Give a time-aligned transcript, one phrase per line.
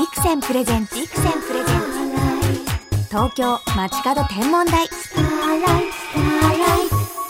[0.00, 1.80] ビクセンプレゼンツビクセンプレゼン
[3.02, 4.88] ツ東京街角天文台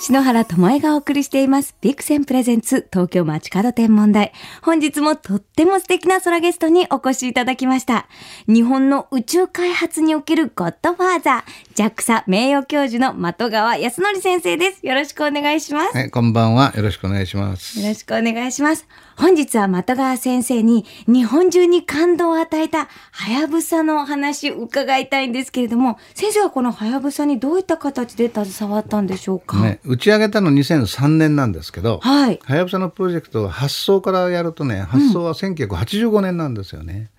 [0.01, 1.77] 篠原智恵がお送りしています。
[1.81, 4.33] ビクセンプレゼンツ東京街角天文台。
[4.63, 8.09] 本日もとっても素敵な空ゲストにお越しいただきました。
[8.47, 14.87] 日本の宇宙開発におけるゴッドファーザー、JAXA 名誉教授の的川康則先生です。
[14.87, 15.97] よろしくお願いします。
[15.97, 16.73] はい、こんばんは。
[16.75, 17.79] よろしくお願いします。
[17.79, 18.89] よろしくお願いします。
[19.17, 29.61] 本日は的川先生に日本中に感動を与えたはやぶさのお話伺いたいんですけれども、先生はこのはやぶさにどういった形で携わったんでしょうか？
[29.61, 37.11] ね、打ち上げたの2003年なんですけど、はやぶさのプロジェクトは発想からやるとね、発想は1985年なんですよね。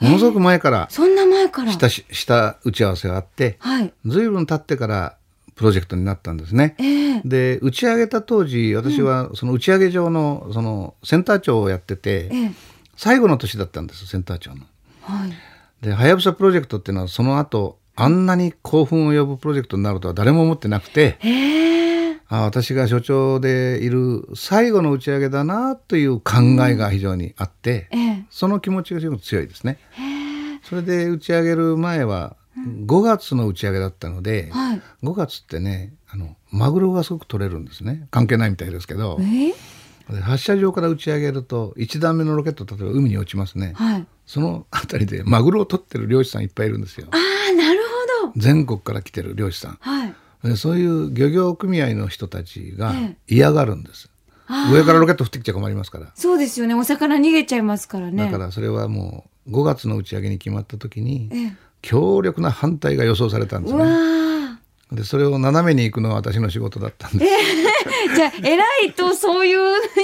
[0.00, 1.72] ものすごく前からそんな前から？
[1.72, 3.92] 下し下打ち合わせがあって、はい。
[4.06, 5.16] ずいぶん経ってから
[5.54, 6.74] プロジェクトになったんですね。
[6.78, 12.52] ええで打ち上げた当時私はその打ち上げ場のそのセンター長をやってて、ええ
[12.96, 14.60] 最後の年だったんですセンター長の。
[15.00, 15.32] はい。
[15.80, 29.78] ではやぶさプロジェクトっていうのはその後あんなに興奮を呼ぶプロジェクトになるとは誰も思ってなくてええあ私が所長でいる最後の打ち上げだなという考えが非常にあって、ええその気持ちが強いですね。
[30.62, 34.82] それで打ち上げる前は5月の打ち上げだったので、はい。
[35.02, 39.18] 5月ってねあのマグロがすごく取れるんですね関係ないみたいですけど
[40.22, 44.06] 発射場から打ち上げると1段目のロケット例えば海に落ちますね、はい。
[44.26, 47.80] その辺りでマグロを取ってる漁師さんいっぱいいるんですよああ、なる
[48.22, 48.32] ほど。
[48.36, 50.14] 全国から来てる漁師さんはい。
[50.42, 54.08] でそういう漁業組合の人たちがえ嫌がるんです、
[54.46, 56.74] あ上からロケット降ってきちゃ困りますから、そうですよね。
[56.74, 58.24] お魚逃げちゃいますからね。
[58.24, 61.52] だからそれはもう5月の打ち上げに決まった時にええ
[61.82, 63.82] 強力な反対が予想されたんですね。
[63.82, 64.20] ー
[64.92, 67.30] でそれを斜めに行くのは私の仕事だったんです。
[68.16, 69.60] じゃあ、偉いとそういう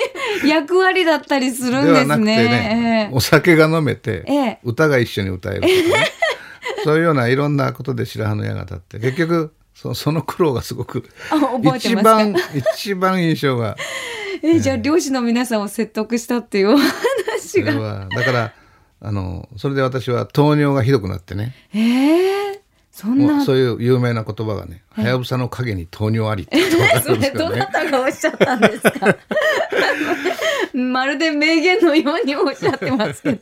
[0.47, 2.37] 役割だったりするんですね。
[2.37, 3.11] ね。
[3.13, 4.59] お酒が飲めて、ええ。
[4.63, 6.13] 歌が一緒に歌えるとかね、
[6.85, 11.05] そういうようないろんなことで白羽の矢が立って結局そその苦労がすごく
[11.77, 13.77] 一番一番印象が。
[14.43, 18.07] ええじゃあ、漁師の皆さんを説得したっていうおそ話が。
[18.09, 18.53] だから
[19.01, 21.55] あのそれで私は糖尿がひどくなってね。
[21.75, 23.45] ええそんな。
[23.45, 27.67] そういう有名な言葉がね「はやぶさの陰に糖尿あり」って言葉があそるんですれどな。
[27.67, 29.17] たがおっしゃったんですか？
[30.75, 33.39] まるで名言のようにおっしゃってますけど。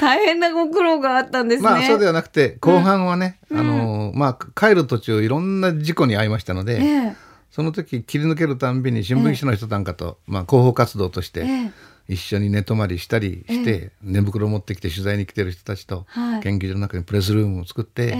[0.00, 1.68] 大変なご苦労があったんですね。
[1.68, 7.16] まあそうではなくて後半はね、あのまあ帰る途中いろんな事故に遭いましたので、ええ。
[7.50, 11.70] その時切り抜けるたんびに新聞記者の人なんかと、まあ、広報活動としてええ
[12.08, 16.42] 一緒に寝泊まりしたりして、寝袋を持ってきて取材に来てる人たちと、はい。
[16.42, 18.14] 研究所の中にプレスルームを作って、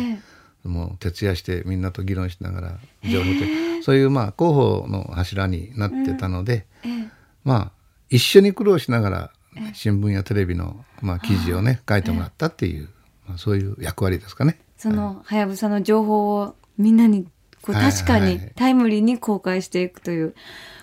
[0.64, 7.08] えもう徹夜してみんなと議論しながら情報で、そういうまあ広報の柱になってたので、ええ。
[7.44, 7.72] まあ
[8.08, 9.32] 一緒に苦労しながら
[9.74, 12.88] 新聞やテレビのまあ記事をね書いてもらったっていう、
[13.26, 14.58] まあ、そういう役割ですかね。
[14.78, 17.26] そのはやぶさの情報をみんなに
[17.64, 20.34] こうはい確かにはいタイムリーに公開していくという。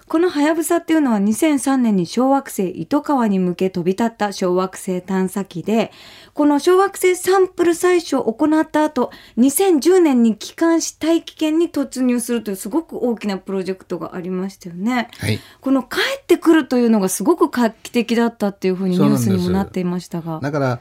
[0.08, 5.90] このはやぶさっていうのは2003年に小惑星糸川に向け飛び立った小惑星探査機で、
[6.34, 15.08] この小惑星サンプル採取を行った後、2010年に帰還し大気圏に突入するというすごく大きなプロジェクトがありましたよね。
[15.18, 20.42] はいこの帰ってくるというのがすごく画期的だったっていうふうにニュースにもなっていましたが。
[20.42, 20.80] だから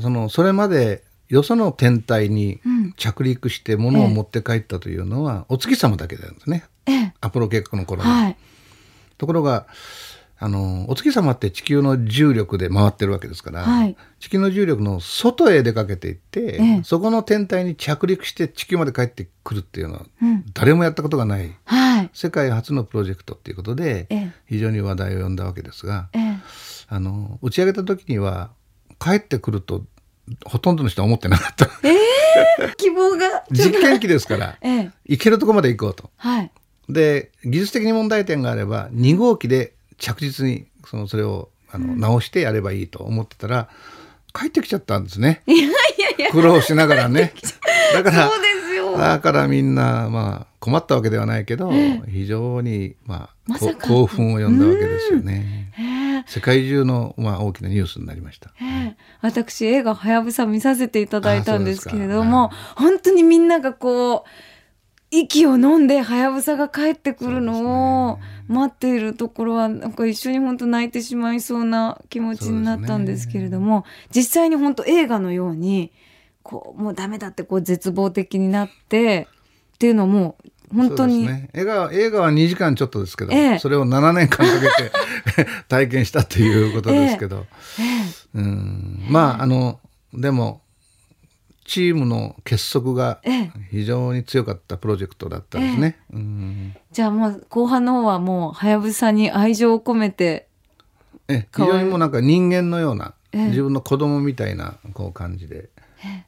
[0.00, 7.14] そのそれまでよその天体にうん着陸して物を持って帰ったというのは、お月様だけなんですねええ。
[7.20, 8.10] アポロ計画の頃の。
[8.10, 8.36] はい。
[9.16, 9.66] ところが
[10.42, 22.10] あのお月様って地球の重力で回ってるわけですから、はい地球の重力の外へ出かけていって、ええそこの天体に着陸して地球まで帰ってくるっていうのは、うん誰もやったことがないはい。
[22.12, 26.38] 世界初のプロジェクトっていうことで、ええ非常に話題を呼んだわけですが、ええ。
[26.88, 28.50] あの打ち上げた時には
[28.98, 29.84] 帰ってくると
[30.44, 31.66] ほとんどの人は思ってなかった
[32.76, 33.44] 希望が。
[33.50, 34.90] 実験機ですからええ。
[35.06, 36.10] 行けるとこまで行こうと。
[36.16, 36.50] はい。
[36.88, 43.68] で技術的に問題点があれば2号機で着実にそのそれをあの直してやればいいと思ってたら
[44.34, 45.68] 帰ってきちゃったんですねいやいや
[46.18, 46.30] いや。
[46.30, 47.32] 苦労しながらね
[47.94, 48.96] だからそうですよ。
[48.96, 51.72] だからみんなまあ困ったわけではないけど、
[52.06, 58.50] 非常にまあこま興奮を呼んだわけですよねええ世界中のまあ大きなニュースになりました。
[58.60, 58.96] ええ。
[59.20, 64.28] 私映画「はやぶさ」見させていただいたんですけれども、あそう本当にみんながこう
[65.10, 73.84] 息を飲んではやぶさが帰ってくるのを待っているところはなんか一緒に本当泣いてしまいそうな気持ちになったんですけれども、
[74.14, 75.92] 実際に本当映画のように
[76.42, 79.28] こうもうダメだってこう絶望的になって
[79.74, 80.36] っていうのも
[80.74, 83.58] 本当に、ね、映画は映画は2時間ちょっとですけど、ええ。
[83.58, 87.46] それを7年間かけて 体験したっていうことですけど、
[87.78, 88.38] ええ。
[88.38, 89.06] うん。
[89.08, 89.80] まああの
[90.14, 90.62] でも
[91.64, 93.52] チームの結束がええ。
[93.70, 95.98] 非常に強かったプロジェクトだったんですね。
[96.12, 96.74] うん。
[96.92, 100.48] じゃあもう後半の方はもうはやぶさに愛情を込めて
[101.28, 103.46] え非常にもうなんか人間のような、ええ。
[103.48, 105.70] 自分の子供みたいなこう感じで、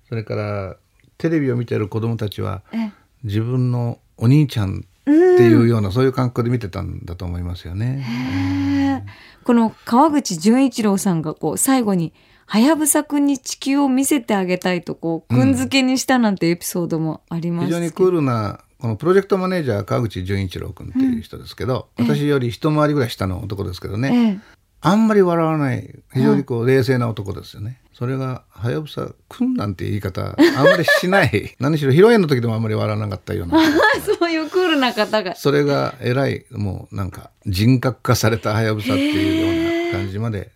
[0.08, 0.76] それから
[1.18, 2.92] テレビを見てる子供たちはええ。
[3.24, 9.04] 自分のお兄ちゃんっていうような、そういう感覚で見てたんだと思いますよね。
[9.42, 12.12] この川口純一郎さんがこう最後に
[12.46, 25.94] はやぶさくんに地球を見せてあげたいとこうくんづけにしたなんてエピソードもありますけど、非常にクールなこのプロジェクトマネージャー川口純一郎君っていう人ですけど、私より一回りぐらい下の男ですけどね、ええあんまり笑わない。
[26.12, 27.80] 非常にこう冷静な男ですよね。
[27.92, 31.54] それがはやぶさくんなんて言い方あんまりしない。
[31.60, 33.58] 何しろ披露宴の時でもあんまり笑わなかったような。
[34.04, 35.36] そういうクールな方が。
[35.36, 40.50] それがえらいもうなんか人格化されたはやぶさっていうような感じまで。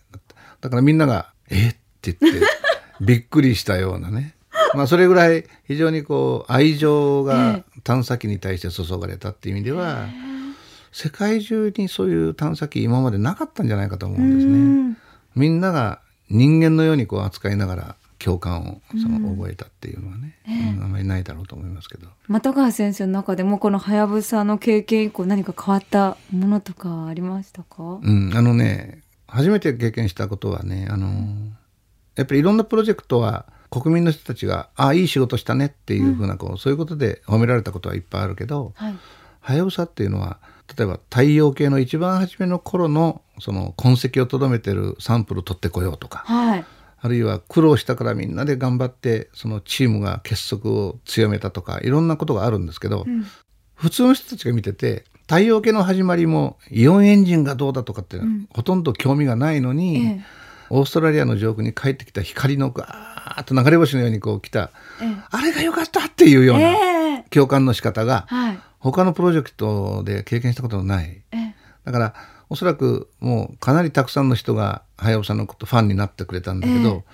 [0.61, 2.40] だからみんなが「えっ?」て言って
[3.00, 4.34] びっくりしたようなね。
[4.75, 10.06] まあそれぐらい非常にこう愛情が探査機に対して注がれたっていう意味では
[10.96, 14.96] 世界中にそういう探査機今までなかったんじゃないかと思うんですね。
[15.34, 16.00] みんなが
[16.31, 22.08] 人間のようにこう扱いながら共感をその覚えたっていうのはね、うんあまりないだろうと思いますけど。
[22.32, 31.08] 的川先生の中でもこのはやぶさの経験以降何か変わったものとかありましたか、うん、あのね初めて経験したことはねあの
[32.14, 38.94] やっぱりいろんなプロジェクトは国民の人たちが「ああいい仕事したね」っていうふうなこう、そういうことで褒められたことはいっぱいあるけどはい
[39.46, 40.38] はやぶさっていうのは
[40.77, 46.65] 例えば太陽系の一番初めの頃のその痕跡をとどめてるサンプル取ってこようとかはい。
[46.99, 53.07] あるいは苦労したからみんなで頑張ってそのチームが結束を強めたとかいろんなことがあるんですけど、
[53.75, 58.19] 普通の人たちが見てて太陽系の始まりもイオンエンジンがどうだとかって、
[58.51, 60.21] ほとんど興味がないのに、ええ。
[60.71, 64.71] オーストラリアの上空に帰ってきた光のガーッと流れ星のようにこう来た、
[65.01, 65.17] ええ。
[65.31, 67.25] あれが良かったっていうようなええ。
[67.31, 71.23] 共感の仕方がはい他のプロジェクトで経験したことのない。
[71.32, 71.55] ええ。
[71.84, 72.14] だから
[72.49, 77.05] おそらくもうかなりたくさんの人がはやぶさんのことファンになってくれたんだけど、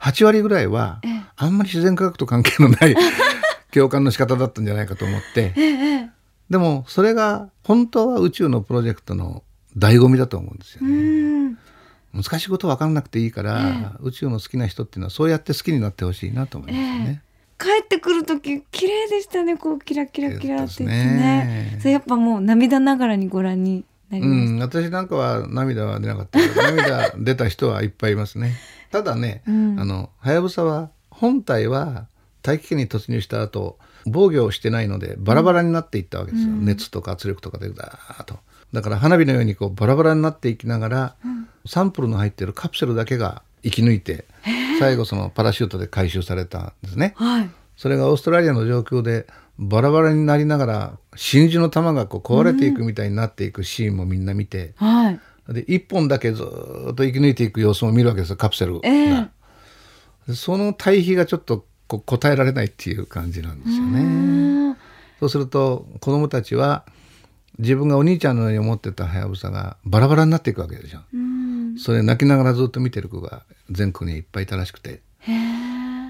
[0.00, 1.22] 8割ぐらいはええ。
[1.36, 2.96] あんまり自然科学と関係のない
[3.72, 6.10] 共感の仕方だったんじゃないかと思ってええ
[6.50, 9.42] でもそれが本当は宇宙のプロジェクトの
[9.76, 11.48] 醍醐味だと思うんですようね。
[11.50, 11.58] ん。
[12.12, 17.22] 難しいこと分かんなくていいから、宇宙の好きな人っていうのはそうやって好きになってほしいなと思いますよね。
[17.62, 19.56] 帰ってくる時綺麗でしたね。
[19.56, 21.14] こうキラキラキラって言ってね。
[21.14, 21.78] ね。
[21.78, 28.56] それやっぱもう涙ながらにご覧になりうましん、私なんかは涙は出なかったけど 涙出た人はいっぱいいますね。
[28.90, 29.76] ただね、うん。
[29.78, 32.08] あのはやぶさは本体は
[32.42, 38.40] 大気圏に突入した後防御をしてないのでバラバラになっていったわけですよ、熱とか圧力とかでダーッと。
[38.72, 41.14] だから花火のようにこうバラバラになっていきながら、
[41.66, 44.24] サンプルの入ってるカプセルだけが生き抜いて
[44.78, 47.14] 最後そのパラシュートで回収されたんですね。
[47.18, 47.50] たはい。
[47.76, 49.26] それがオーストラリアの状況で
[49.58, 55.20] バラバラになりながら真珠の玉がこう壊れていくみたいになっていくシーンもみんな見て、はい。
[55.48, 59.28] で一本だけずーっと生き抜いていく様子も見るわけですよカプセルが、ええ
[60.28, 64.02] でその対比がちょっとこう答えられないっていう感じなんですようね。
[64.70, 64.76] ん
[65.18, 66.84] そうすると子供たちは
[67.58, 71.00] 自分がお兄ちゃんのように思ってたはやぶさがバラバラになっていくわけでしょ。
[71.12, 71.31] うん
[71.78, 75.00] それ泣きながらずっと見てる子が全国にいっぱいいたらしくて。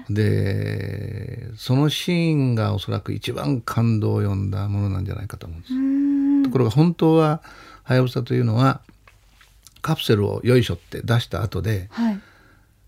[0.09, 5.73] でそのシーンがおそらく一番感動を呼んだものなんじゃないかと思うんです。
[5.73, 6.43] うん。
[6.43, 7.41] ところが本当は
[7.83, 8.81] はやぶさというのは
[9.81, 12.19] カプセルをよいしょって出した後ではい。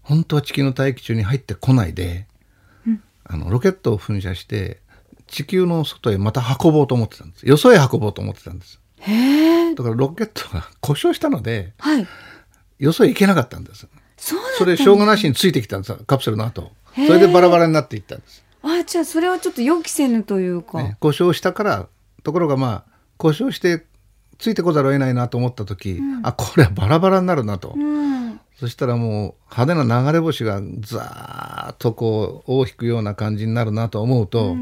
[0.01, 2.27] 本当は地球の大気中に入ってこないで、
[3.23, 4.79] あのロケットを噴射して
[5.25, 7.47] 地球の外へまた運ぼうと思ってたんです。
[7.47, 8.79] よそへ運ぼうと思ってたんです。
[9.75, 12.07] だからロケットが故障したのではい
[12.79, 13.87] よそへ行けなかったんです。
[14.17, 15.93] そうそれしょうがなしについてきたんです。
[16.05, 16.71] カプセルの後。
[16.95, 21.87] それでバラバラになっていったんです、あじゃあそれはちょっと予期せぬというか、ね、故障したから
[22.23, 23.85] ところがまあ故障して
[24.37, 28.39] ついてこざるを得ないなと思った時、あこれはバラバラになるなと、うん。
[28.57, 34.55] そしたらもう派手な流れ星がザーッとこう尾を引くような感じになるなと思うと、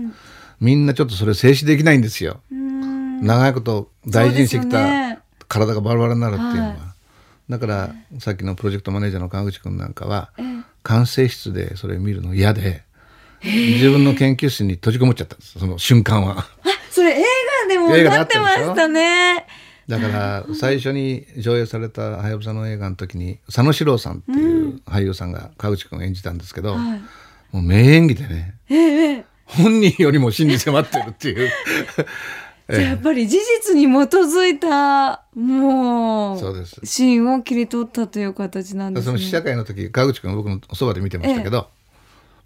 [0.59, 2.39] みんなちょっとそれ静止できないんですよ。
[2.51, 3.25] うん。
[3.25, 5.19] 長いこと大事にしてきたね。
[5.47, 6.92] 体がバラバラになるっていうのは。
[7.49, 10.63] はいだからさっきのプロジェクトマネージャーの川口君なんかはええ。
[10.81, 12.83] 管制室でそれ見るの嫌で
[13.43, 16.39] 自分の研究室に閉じこもっちゃったんですその瞬間は。
[16.39, 16.47] あ
[16.89, 17.23] それ映
[17.67, 19.45] 画でもなってましたね。
[19.89, 27.01] だから最初に上映されたはやぶさの映画の時に佐野史郎さんっていう俳優さんが川口君を演じたんですけど、はい。
[27.51, 31.49] もう名演技でねえええ本人よりも真に迫ってるっていう。
[31.97, 32.05] え
[32.69, 36.79] じゃあやっぱり事実に基づいたもうそうです。
[36.85, 39.05] シーンを切り取ったという形なんですね。
[39.05, 41.67] その試写会の時川口君は僕のそばで見てましたけど、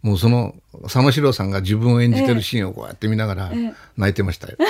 [0.01, 3.73] もうその佐野史郎さんが自分を演じてるシーンをこうやって見ながらええ。
[3.95, 4.57] 泣いてましたよ。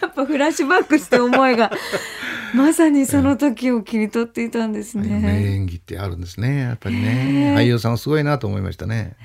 [0.00, 1.72] やっぱフラッシュバックして思いが
[2.54, 5.54] まさにその時を切り取っていたんですああいう名ね。
[5.54, 7.54] 演技ってあるんですねやっぱりね。
[7.56, 9.16] 俳優さんはすごいなと思いましたね。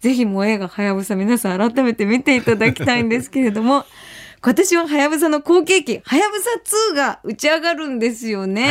[0.00, 3.84] ぜひもう映画はやぶさ皆さん改めて見ていただきたいんですけれども
[4.44, 6.50] 今年ははやぶさの後継機はやぶさ
[6.92, 8.66] 2が打ち上がるんですよね。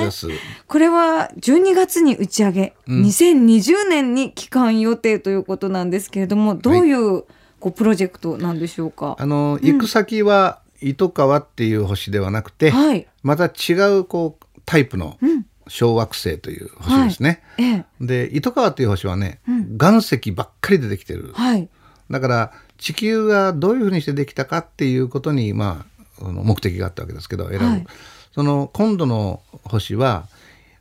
[0.00, 0.42] はいそうです。
[0.68, 7.24] これは12月に打ち上げ、うん2020年に帰還予定ということなんですけれどもどういう
[7.58, 9.16] こうプロジェクトなんでしょうか？
[9.18, 13.08] あの行く先は糸川っていう星ではなくて、はい。
[13.24, 15.44] また違うこうタイプのうん。
[15.68, 17.42] 小惑星という星ですね。
[17.58, 17.84] ええ。
[18.00, 21.32] で糸川っていう星はね、うん岩石ばっかりでできてる。
[21.34, 21.68] はい。
[22.08, 27.86] だから地球がどういうふうにしてできたかっていうことにまあその目的があったわけですけど選ぶ、はい。
[28.34, 30.28] その今度の星は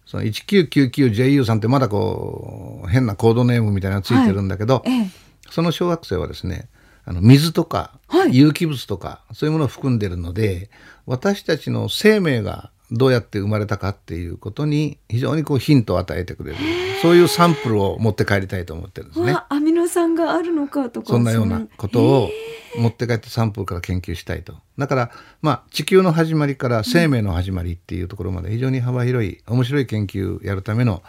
[0.05, 5.09] その 1999JU さんってまだこう変なコードネームみたいなのついてるんだけど、ええ。
[5.49, 6.67] その小惑星はですね
[7.05, 8.37] あの水とかはい。
[8.37, 10.69] 有機物とかそういうものを含んでるので
[11.05, 16.57] 私たちの生命がどうやって生まれたかっていうことに非常にこうヒントを与えてくれる
[17.01, 19.33] そういうサンプルを持って帰りたいと思ってるんですね。
[19.33, 22.29] わアミノ酸があるのかとかそんなようなことを
[22.77, 24.55] 持って帰ってサンプルから研究したいと。
[24.77, 25.11] だから、
[25.41, 31.01] まあ、地球の始まりから生命の始まりっていうところまで非常に幅広い、面白い研究をやるための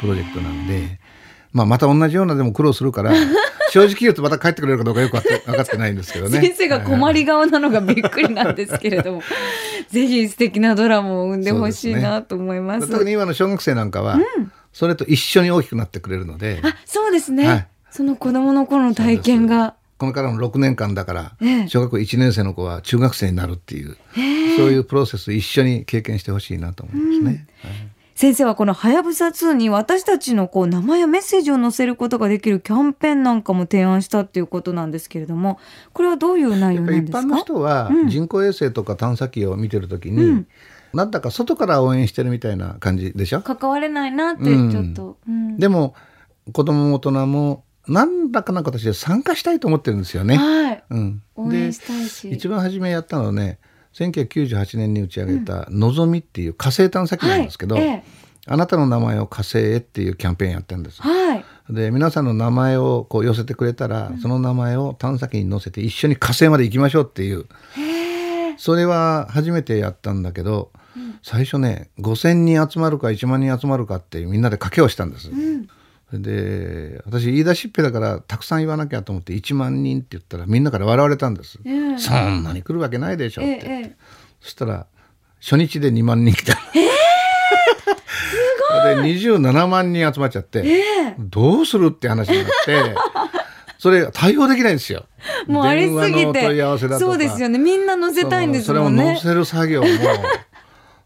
[0.00, 1.00] プロジェクトなんで、
[1.52, 3.12] まあ、また同じようなでも苦労するから、
[3.74, 6.38] 正直言うとまた帰ってくれるかどうかよく分かってないんですけどね。
[6.40, 9.22] 先生が困り顔なのがびっくりなんですけれども。
[9.90, 12.88] ぜひ素敵なドラマを生んでほしいなと思います。
[12.88, 14.20] 特に今の小学生なんかは、
[14.72, 17.66] それと一緒に大きくなってくれるので、あそうですね、はい。
[17.90, 19.74] その子供の頃の体験が。
[19.98, 21.68] これからの6年間だから、ええ。
[21.68, 23.96] 小学校1年生の子は中学生になるっていう、
[24.56, 27.46] そういうプロセスを一緒に経験してほしいなと思いますね。
[27.60, 27.93] はい
[28.24, 35.58] 先生はこの「はやぶさ2」に私たちのこう名前やメッセージを載せることができるキャンペーンなんかも提案したっていうことなんですけれども
[35.92, 37.22] これはどういう内容なんですか？
[37.22, 40.46] の人はうん人工衛星とか探査機を見てるときに、うん
[40.94, 45.58] なんだか外から応援してるみたいな感じでしょ、関われないなってちうんょっと、うん。
[45.58, 45.94] でも
[46.52, 50.36] 子供も大人も何らかの形で参加したいと思ってるんですよね。
[50.36, 50.84] はい。
[50.88, 52.30] うん、応援したいし。
[52.30, 53.58] 一番初めやったのはね
[53.94, 58.02] 1998年に打ち上げた「のぞみ」っていう火星探査機なんですけど、はいえ
[58.46, 61.00] あなたの名前を火星へっていうキャンペーンやってるんです。
[61.02, 61.08] え。
[61.08, 61.44] はい。
[61.70, 67.46] で皆さんの名前をこう寄せてくれたら、その名前を探査機に載せて一緒に火星まで行きましょうっていう。
[68.58, 70.72] それは初めてやったんだけど、
[71.22, 75.30] 最初ね5,000人集まるか1万人集まるかってみんなで賭けをしたんです。
[75.30, 75.68] うん
[76.22, 81.58] で私言い出しっぺだからたくさん言わなきゃと思って1万人って言ったらみんなから笑われたんです。
[81.64, 81.98] ええ。
[81.98, 83.50] そんなに来るわけないでしょって。
[83.50, 83.96] ええええ。
[84.40, 84.86] そしたら
[85.40, 86.58] 初日で2万人来た。
[88.84, 90.80] で27万人集まっちゃって、え
[91.10, 91.14] え。
[91.18, 92.94] どうするって話になって
[93.78, 95.06] それ対応できないんですよ。
[95.46, 97.12] もうありすぎ電話の問い合わせてだとか。
[97.12, 97.58] そうですよね。
[97.58, 99.02] みんな載せたいんですもんね。
[99.02, 99.88] それを載せる作業も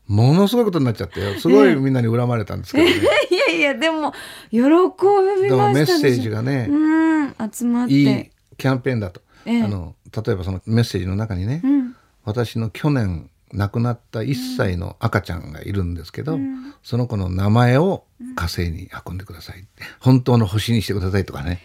[0.08, 1.38] ものすごいことになっちゃってよ。
[1.38, 2.90] すごいみんなに恨まれたんですけどね。
[3.30, 4.12] いやいやでも
[4.50, 7.94] 喜びましメッセージがね、うん集まって。
[7.94, 9.62] いいキャンペーンだと、ええ。
[9.62, 9.94] あの
[10.26, 11.94] 例えばそのメッセージの中にね、うん。
[12.24, 16.38] 私の去年亡くなった1歳の赤ちゃんがいるんですけど、
[16.82, 19.82] その子の名前を火星に運んでくださいって。
[20.00, 21.60] 本当の星にしてくださいとかね。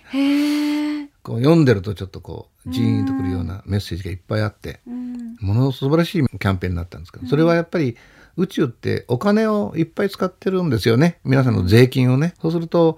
[1.24, 5.38] こう読んでるとちょっとこうジーンとくるようなメッセージがいっぱいあってうん。
[5.40, 7.98] もの素晴らしいキャンペーンになったんですけどそれはやっぱり
[8.38, 11.20] 宇宙ってお金をいっぱい使ってるんですよね。
[11.24, 12.34] 皆さんの税金をね。
[12.42, 12.98] そうすると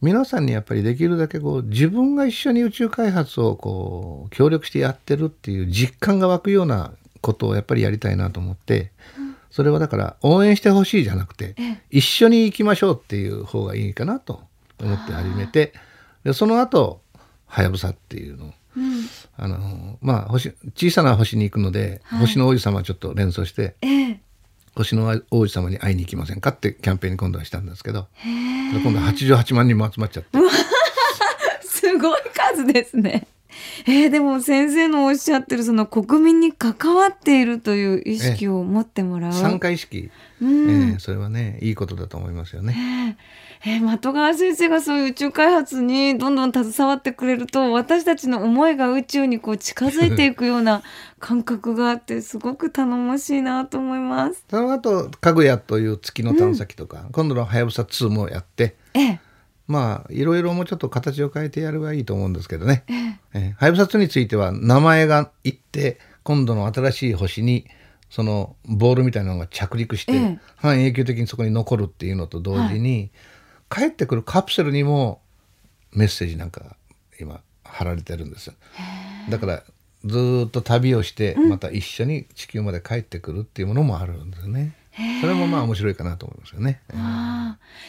[0.00, 8.92] 皆さんにやっぱりできるだけこう自分が一緒に宇宙開発をこう協力してやってるっていう実感が湧くようなことをやっぱりやりたいなと思って、
[9.50, 11.82] それはだから応援してほしいじゃなくて、ええ。
[11.90, 14.42] 一緒に行きましょうっていう方がいいかなと
[14.78, 15.72] 思って始めて
[16.24, 17.00] でその後
[17.46, 18.46] はやぶさっていうの。
[18.46, 19.06] をうん。
[19.36, 24.20] あのまあ星小さな星に行くので、星の王子様をちょっと連想してええ
[24.74, 28.08] 星の王子様に会いに行きませんかってキャンペーンに今度はしたんですけど。
[28.24, 30.38] 今度は88万人も集まっちゃって。
[31.62, 33.26] すごい数ですね。
[33.86, 39.32] えー、でも先生のおっしゃってるその国民に関わっているという意識を持ってもらう。
[39.32, 40.90] 参加意識、うん。
[40.92, 42.74] ええそれはねいいことだと思いますよね。
[42.76, 43.16] えー、
[43.64, 50.82] 的川先生がそういう宇宙開発にどんどん携わってくれると私たちの思いが宇宙にこう近づいていくような
[51.18, 54.44] 感覚があってすごく頼もしいなと思います。
[54.50, 58.76] その後かぐやという月の探査機とか、今度のはやぶさ2もやって。
[58.92, 59.20] ええ
[59.66, 62.84] まあいろいろもうちょっと形を変えてやればいいと思うんですけどね。
[62.86, 63.18] ええ。
[63.32, 67.66] えーはやぶさ2については名前がいって今度の新しい星に
[68.10, 70.38] そのボールみたいなのが着陸して、ええ。
[70.56, 73.10] 半永久的にそこに残るっていうのと同時に、
[73.70, 75.20] 帰ってくるカプセルにも
[75.92, 76.76] メッセージなんかが
[77.20, 78.54] 今貼られてるんですよ。
[79.30, 79.62] だから
[80.04, 84.74] ずーっと旅をしてまた一緒に地球まで帰ってくるっていうものもあるんですね。
[85.20, 86.80] それもまあ面白いかなと思いますよね。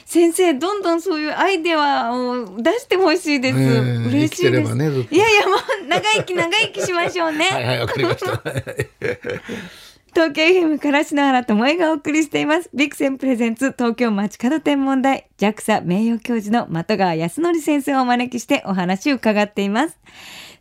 [0.05, 7.45] 先生どんどんそういうアイデアを出してほしいです、えー嬉しいです、ねいやいやもう長生き長生きしましょうね。
[7.51, 8.41] はいはいわかりました。
[10.15, 12.69] 東京 FM から篠原智恵がお送りしています。
[12.73, 19.99] ビクセンプレゼンツ東京街角天文台 JAXA 名誉教授の的川康則先生をお招きしてお話を伺っています。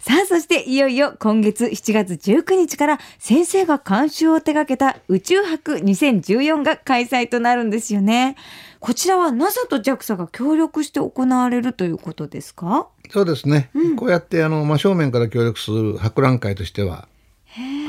[0.00, 8.34] さあ、そしていよいよ今月7月19日から先生が監修を手掛けた宇宙博2014が開催となるんですよね。
[8.80, 12.88] こちらは NASA と JAXA が協力して行われるということですか？
[13.08, 13.70] そうですね。
[13.96, 17.06] こうやってあの真正面から協力する博覧会としては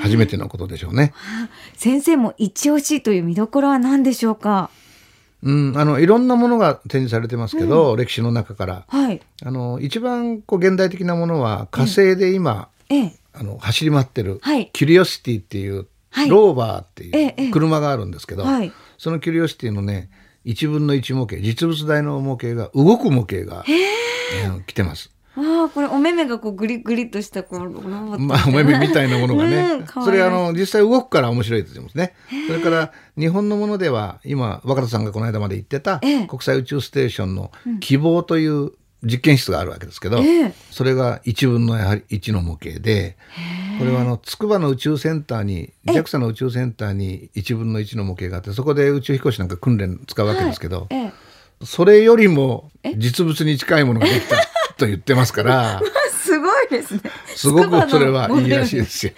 [0.02, 1.14] 初めてのことでしょうね。
[1.76, 4.70] 先生も一押しという見どころは何でしょうか？
[5.44, 8.86] うん、あのいろんなものが展示されてますけど、歴史の中から。
[8.88, 9.22] はい。
[9.44, 13.14] あの一番こう現代的なものは火星で今、ええ。
[13.34, 14.70] あの走り回ってる、はい。
[14.74, 16.30] キュリオシティっていう、はい。
[16.30, 17.46] ローバーってええええ。
[17.46, 18.72] いう車があるんですけど、はい。
[18.98, 20.10] そのキュリオシティのね
[20.46, 23.66] 1分の1模型実物大の模型が動く模型が、
[24.46, 25.12] あの来てます。
[25.38, 32.14] ああ、これお目目がこうグリグリっとしたこうまあ、お目目みたいなものがね、うん それあの実際動くから面白いですね。
[32.48, 36.28] それから日本のものでは今若田さんがこの間まで言ってたええ。
[36.28, 38.72] 国際宇宙ステーションの希望という
[39.04, 40.54] 実験室があるわけですけど、ええ。
[40.72, 43.18] それが1分のやはり1の模型で
[43.78, 51.14] これはあの筑波の宇宙センターに JAXA の宇宙センターに1分の1の模型があってそこで宇宙飛行士なんか訓練使うわけですけど、ええ。
[51.64, 54.36] それよりも実物に近いものができた
[54.78, 55.82] と言ってますから。
[56.26, 57.02] すごいですね。
[57.36, 59.14] すごくそれはいいらしいですよ。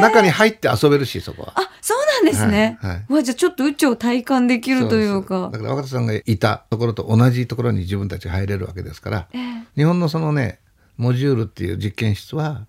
[0.00, 1.54] 中に入って遊べるし、そこは。
[1.56, 2.78] あ、そうなんですね。
[2.82, 5.48] はいはいわじゃあちょっと宇宙を体感できるというか。
[5.52, 10.60] だから若田さんがいたところと同じところに自分たち入れるわけですから、ええ日本のそのね、
[10.96, 12.66] モジュールっていう実験室は、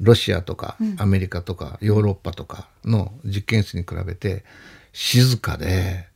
[0.00, 4.44] ロシアとかアメリカとかヨーロッパとかの実験室に比べて
[4.92, 6.06] 静かで、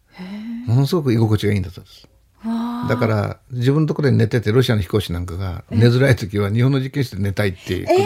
[0.67, 2.09] ものすごく居心地がいいんだそうです。
[2.45, 8.05] わだから自分のところで寝ててロシアの飛行士なんかが寝づらい時は日本の実験室で寝たいって来るぐらい、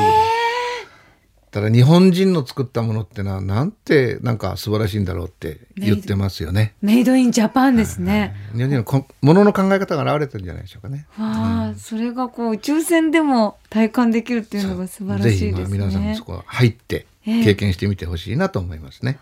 [1.51, 6.75] ただ日本人の作ったものってのはなんてなんか素晴らしいんだろうって言ってますよね。
[6.83, 8.35] メイドインジャパンですね。
[8.53, 11.07] 日本人のこものの考え方が現れてるんじゃないでしょうかね。
[11.19, 15.79] わあ、それがこう宇宙船でも体感できるっていうのが素晴らしいですね。
[15.79, 19.19] まあ皆さんもそこ入ってええ経験してみてほしいなと思いますね。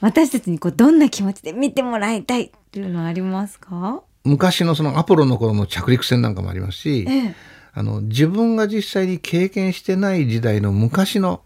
[0.00, 4.02] 私たちにこうどんな気持ちで見てもらいたいっていうのはありますか？
[4.24, 7.34] 昔のそのアポロの頃の着陸船なんかもありますし、ええ
[7.72, 11.42] あの自分が実際に経験してない時代の昔の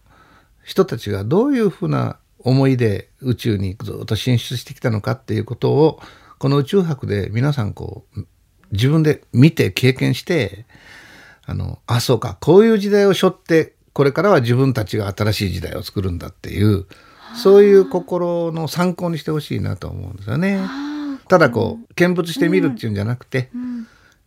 [0.62, 6.00] 人たちがどういうふうな思いで宇宙にずっと進出してきたのかっていうことを
[6.38, 8.26] この宇宙博で皆さんこう
[8.72, 10.66] 自分で見て経験して
[11.46, 16.86] あのあそうかこういう時代を背負ってこれからは自分たちが新しい時代を作るんだっていう
[17.36, 20.60] そういう心の参考にしてほしいなと思うんですよね。
[21.28, 23.50] ただこう見物してみるっていうんじゃなくて、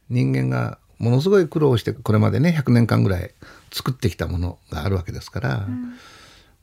[0.09, 3.31] 人間がものすごい苦労してこれまでね100年間ぐらい
[3.71, 5.67] 作ってきたものがあるわけですから、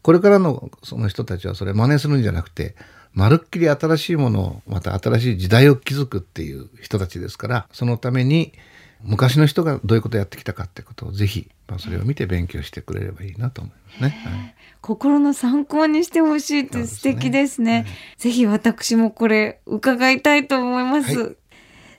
[0.02, 2.74] これからのその人たちはそれ真似するんじゃなくて
[3.12, 8.52] まるっきり新しいものをまた新しい時代を築くっていう人たちですからそのために
[9.04, 14.22] 昔の人がどういうことをやってきたかってことをぜひ、まあ、それを見て勉強してくれればいいなと思いますね。
[14.24, 17.86] はい心の参考にしてほしいって素敵ですね。
[18.18, 21.18] ぜひ私もこれ伺いたいと思います。
[21.18, 21.30] は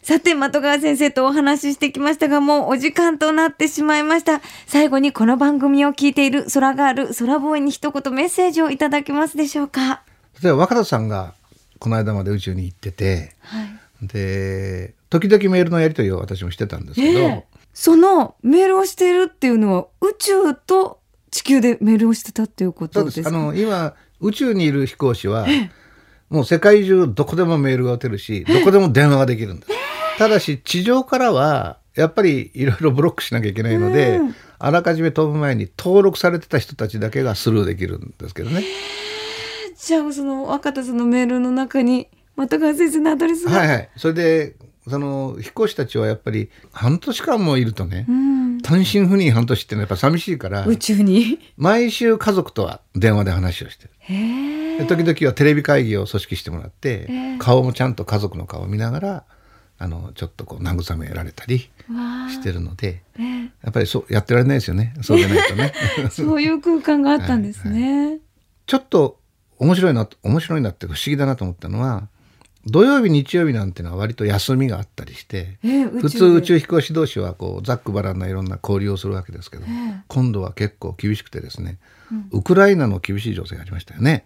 [0.03, 4.39] さて、的川先生とお話ししてきましたが、もうお時間となってしまいました。
[4.67, 10.03] 最後にこの番組を聞いている空ガール、空ボーイに一言メッセージをいただけますでしょうか？
[10.43, 11.33] 例えば若田さんが
[11.79, 13.67] この間まで宇宙に行っててはい。
[14.03, 17.45] で時々メールのやり取りを私もしてたんですけど、ええ。
[17.73, 20.99] そのメールをしているっていうのは宇宙と
[21.31, 23.29] 地球でメールをしてたっていうことですか？
[23.29, 23.35] す。
[23.35, 25.45] あの今宇宙にいる飛行士は
[26.29, 29.71] もう世界中どこでもメールが打てるしどこでも電話ができるんです。
[30.17, 38.63] ただし地上からはやっぱりいろいろブロックしなきゃいけないので、うんあらかじめ飛ぶ前に登録されてた人たちだけがスルーできるんですけどね。
[39.77, 43.89] じゃあその若田さんのメールの中に的川先生のアドレスが、はいはい。
[43.97, 44.55] それで
[44.87, 51.39] その飛行士たちはやっぱり半年間もいるとね、うん、単身赴任半年ってのはやっぱ寂しいから宇宙に？
[51.57, 54.87] 毎週家族とは電話で話をしてる。
[54.87, 59.23] 時々はテレビ会議を組織してもらって、ええ顔もちゃんと家族の顔を見ながら
[59.77, 63.41] あのちょっとこう慰められたりしてるのでええ。
[63.63, 64.93] やっぱりそうやってられないですよね。
[65.01, 65.73] そうでないとね。
[66.11, 68.19] そういう空間があったんですね。
[68.67, 69.19] ちょっと
[69.57, 72.07] 面白いな面白いなって不思議だなと思ったのは
[72.65, 80.03] 土曜日日曜日なんてのは割と休みがあったりしてえー普通宇で宙飛行士同士はこうざっくばらんないろんな交流をするわけですけど、ええ。
[80.07, 81.77] 今度は結構厳しくてですね、
[82.31, 84.25] ウクライナの厳しい情勢がありましたよね。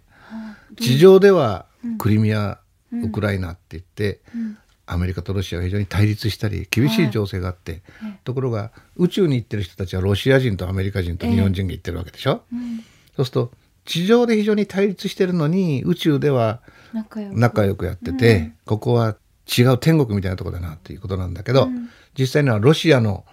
[0.78, 1.66] 地上では
[1.98, 2.58] クリミア、
[2.92, 4.20] ウクライナって言って、
[4.86, 7.82] アメリカとロシアが非常に対立したり厳しい情勢があって、
[8.24, 12.42] ところが宇宙に行ってる人たちはロシア人とアメリカ人と日本人が行ってるわけでしょ。
[13.16, 13.52] そうすると
[13.90, 16.60] 地上で非常に対立してるのに宇宙では
[17.12, 17.86] 仲良く。
[17.86, 19.16] やってて、ここは
[19.58, 21.68] 違う天国みたいなところだなっていうことなんだけど、
[22.16, 23.24] 実際にはロシアの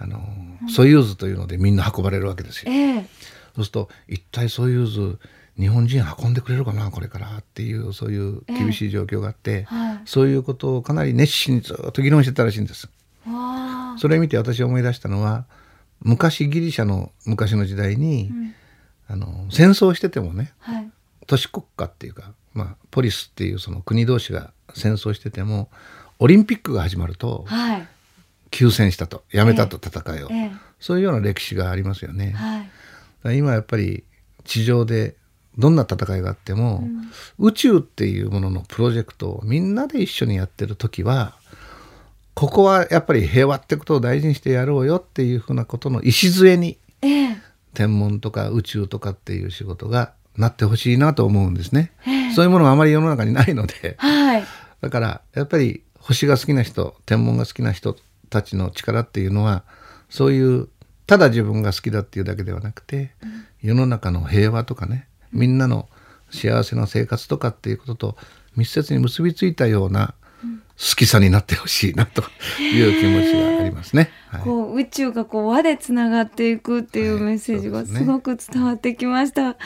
[0.00, 0.20] あの、
[0.68, 2.72] ソユーズというのでみんな運ばれるわけですよ。
[2.72, 3.06] ええ。
[3.54, 5.18] そうすると一体ソユーズ
[5.56, 10.00] 日本人運んでくれるかなこれからっていうそういう厳しい状況があって、はい。
[10.04, 12.88] そういうことをかなり熱心にずっと議論してたらしいんです。
[13.98, 15.44] それを見て私思い出したのは
[16.00, 18.32] 昔ギリシャの昔の時代に、
[19.12, 20.90] あの戦争しててもねはい。
[21.26, 25.70] 都市国家っていうか、まあ、ポリスっていうその国同士が戦争してても
[26.18, 27.88] オリンピックが始まるとはい。
[28.50, 29.24] 休戦したと。
[29.32, 30.52] やめたと戦いを、ええ。
[30.78, 32.32] そういうような歴史がありますよね。
[32.32, 33.38] はい。
[33.38, 34.04] 今やっぱり
[34.44, 35.16] 地上で
[35.56, 36.84] どんな戦いがあっても、
[37.38, 41.34] 宇宙っていうもののプロジェクトをみんなで一緒にやってる時は
[42.34, 47.36] ここはやっぱり平和ってことを大事にしてやろうよっていうふうなことの礎にええ
[47.74, 51.92] 天文とか宇宙とかっていう仕事がなってほしいなと思うんですね。
[52.34, 53.96] そういうものがあまり世の中にないので。
[53.98, 54.44] はい。
[54.80, 57.96] だからやっぱり星が好きな人天文が好きな人
[58.30, 59.62] たちの力っていうのは
[60.08, 60.68] そういう
[61.06, 63.12] ただ自分が好きだっていうだけではなくて、
[63.60, 65.88] 世の中の平和とかねみんなの
[66.30, 68.16] 幸せな生活とかっていうことと
[68.56, 72.22] 密接に結びついたような好きさになってほしいなと
[72.60, 74.10] いう気持ちがありますね。
[74.28, 79.56] はいこう宇宙がこう輪でつながっていくっていうメッセージがすごく伝わってきました、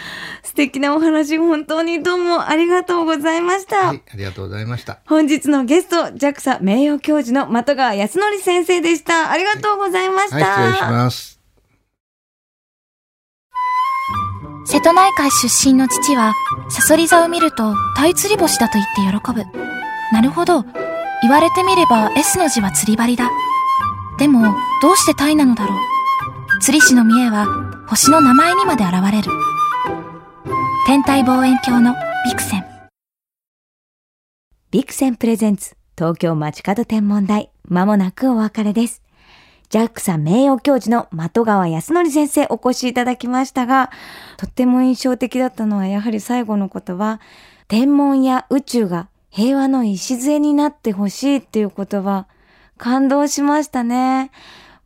[0.43, 4.99] 素敵なお話本当にどうもありがとうございました、はい、ありがとうございました。
[5.07, 11.37] 本日のゲスト JAXA 名誉教授の的川康則先生でしたありがとうございました、はい、失礼します。
[14.67, 16.35] 瀬戸内海出身の父は、
[16.69, 19.76] サソリ座を見ると、鯛釣り星だと言って喜ぶ。
[20.13, 20.65] なるほど。
[21.23, 23.31] 言われてみれば S の字は釣り針だ。
[24.19, 25.79] でも、どうして鯛なのだろう。
[26.61, 27.47] 釣り師の見栄は、
[27.89, 29.31] 星の名前にまで現れる。
[30.87, 32.65] 天体望遠鏡のビクセン。
[34.71, 39.03] ビクセンプレゼンツ東京街角天文台まもなくお別れです。
[39.69, 43.91] ジャックさん名誉教授の的川康則先生お越しいただきましたが、
[44.37, 47.21] とっても印象的だったのはやはり最後の言葉、
[47.69, 52.27] 天文や宇宙が平和の礎になってほしいっていう言葉、
[52.79, 54.31] 感動しましたね。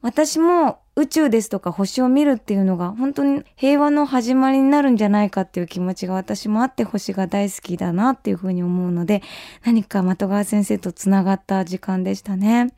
[0.02, 9.22] 私も宇宙ですとか星を見るっていうのが本当に平和の始まりになるんじゃないかっていう気持ちが私もあって星が大好きだなっていうふうに思うので
[9.62, 12.74] 何か的川先生とつながった時間でしたね。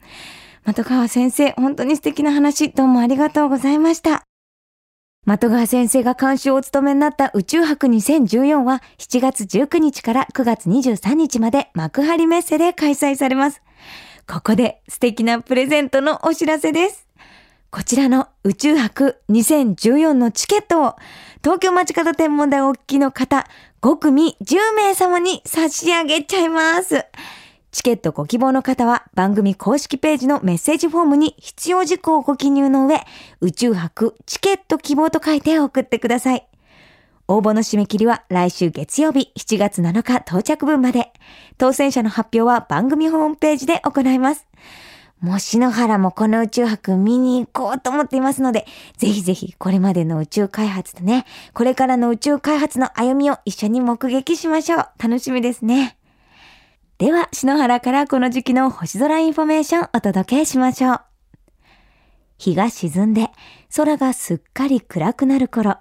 [0.66, 4.24] 的川先生本当に素敵な話どうもありがとうございました。
[5.24, 13.62] 的川先生が監修をお務めになった宇宙博2014は7月19日から9月23日まで幕張メッセで開催されます。
[14.26, 17.06] ここで素敵なプレゼントのお知らせです。
[17.70, 20.96] こちらの宇宙博2014のチケットを
[21.40, 23.46] 東京街角天文台お聞きの方
[23.80, 27.06] 5組10名様に差し上げちゃいます。
[27.72, 33.00] チケットご希望の方は番組公式ページのメッセージフォームに必要事項をご記入の上、
[33.40, 36.46] 宇宙博チケット希望と書いて送ってください。
[37.28, 41.14] 応募の締め切りは来週月曜日7月7日到着分まで。
[41.56, 44.46] 当選者の発表は番組ホームページで行います。
[45.22, 48.66] もう篠原もこの宇宙博見に行こうと思っていますので、
[48.98, 54.86] ぜひぜひこれまでの宇宙開発とね、これからの宇宙開発の歩みを一緒に目撃しましょう。
[55.02, 55.96] 楽しみですね。
[57.02, 61.00] では、篠原からこの時期の星空インフォメーションお届けしましょう。
[62.38, 63.30] 日が沈んで
[63.74, 65.78] 空がすっかり暗くなる頃、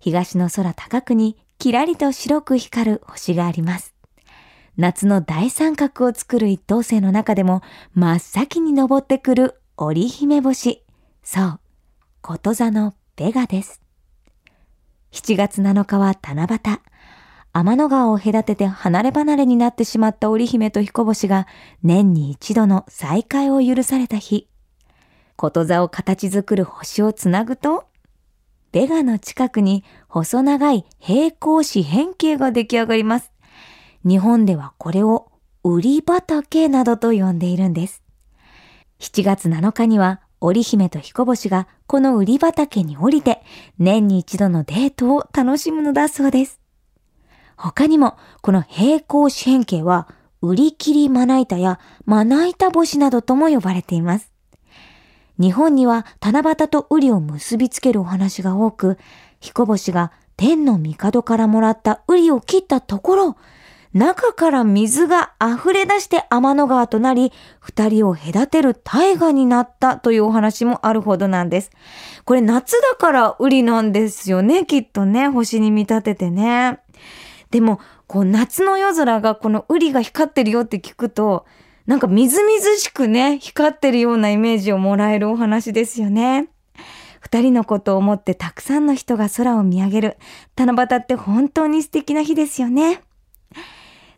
[0.00, 3.94] 東の空高くにキラリと白く光る星があります。
[4.76, 10.82] 夏の大三角を作る一等星の中でも真っ先に登ってくる織姫星。
[11.22, 11.60] そう、
[12.20, 13.80] こと座のベガです。
[15.12, 16.93] 7月7日は七夕。
[17.56, 21.46] 天の川を隔てて離れ離れになってしまった織姫と彦星が
[21.84, 24.48] 年に一度の再会を許された日。
[25.36, 27.84] こと座を形作る星をつなぐと、
[28.72, 33.30] ベガの近くに細長い平行四辺形が出来上がります。
[34.04, 35.30] 日本ではこれを
[35.62, 38.02] 売り畑などと呼んでいるんです。
[38.98, 43.44] 7月7日には織姫と彦星がこの売り畑に降りて
[43.78, 46.63] 年に一度のデートを楽しむのだそうです。
[47.56, 50.08] 他にもこの平行四辺形は
[50.42, 54.30] 売り切りまな板やまな板星などとも呼ばれています。
[55.40, 58.98] 日本には七夕とウリを結びつけるお話が多く、
[59.40, 63.36] 彦星が天の帝からもらったウリを切ったところ、
[63.94, 71.70] 中から水が溢れ出して天の川となり、二人を隔てる大河になったというお話もあるほどなんです。
[72.24, 76.80] これ夏だからウリなんですよね、きっとね、星に見立ててね。
[77.54, 81.46] でも、こう夏の夜空がこのウリが光ってるよって聞くと、
[81.86, 86.48] なんかみずみずしくね、光ってるようなイメージをもらえるお話ですよね。
[87.20, 90.16] 二人のことを思ってたくさんの人が空を見上げる。
[90.56, 93.02] 七夕って本当に素敵な日ですよね。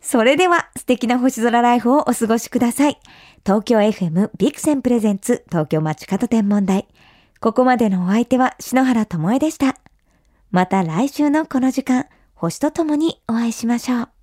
[0.01, 2.99] それでは素敵な星空ライフをお過ごしください。
[3.45, 6.87] 東京 FM ビクセンプレゼンツ東京街角天文台。
[7.39, 9.77] ここまでのお相手は篠原智恵でした。
[10.49, 12.07] また来週のこの時間、
[12.39, 14.16] 星とともにお会いしましょう。